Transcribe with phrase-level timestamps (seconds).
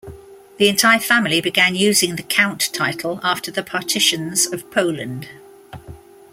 [0.57, 5.29] The entire family began using the Count title after the partitions of Poland.